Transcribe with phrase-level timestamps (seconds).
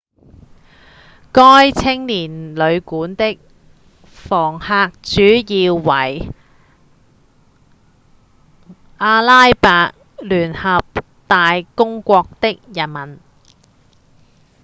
[1.31, 3.37] 該青年旅館的
[4.03, 6.31] 房客主要為
[8.97, 10.83] 阿拉伯聯合
[11.27, 12.27] 大公國
[12.73, 13.19] 人民